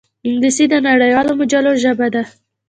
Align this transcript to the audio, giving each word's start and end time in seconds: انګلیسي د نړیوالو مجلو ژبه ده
انګلیسي 0.27 0.65
د 0.71 0.75
نړیوالو 0.87 1.37
مجلو 1.39 1.71
ژبه 1.83 2.07
ده 2.13 2.23